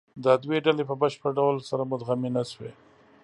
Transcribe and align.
دا 0.23 0.33
دوې 0.43 0.57
ډلې 0.65 0.83
په 0.89 0.95
بشپړ 1.01 1.31
ډول 1.39 1.55
سره 1.69 1.83
مدغمې 1.91 2.29
نهشوې. 2.35 2.71